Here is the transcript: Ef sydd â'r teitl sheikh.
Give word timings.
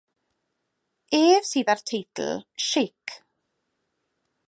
Ef 1.17 1.47
sydd 1.51 1.71
â'r 1.75 1.85
teitl 1.91 2.33
sheikh. 2.69 3.17